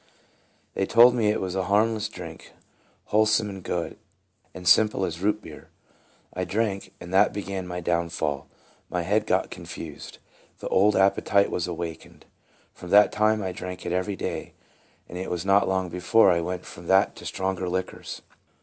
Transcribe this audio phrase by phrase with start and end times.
[0.73, 2.53] They told me it was a harmless drink,
[3.13, 3.99] wholesome and good,
[4.51, 5.69] and simple as root beer.
[6.33, 8.47] I drank, and that began my down fall.
[8.89, 10.17] My head got confused.
[10.57, 12.25] The old appe tite was awakened.
[12.73, 14.53] From that time I drank it every day,
[15.07, 18.23] and it was not long before I went from that to stronger liquors.